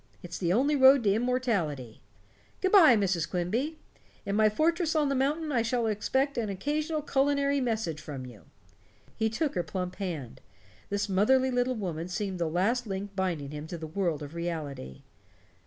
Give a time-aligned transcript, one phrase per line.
[0.23, 2.01] It's the only road to immortality.
[2.59, 3.29] Good by, Mrs.
[3.29, 3.77] Quimby.
[4.25, 8.45] In my fortress on the mountain I shall expect an occasional culinary message from you."
[9.15, 10.41] He took her plump hand;
[10.89, 15.03] this motherly little woman seemed the last link binding him to the world of reality.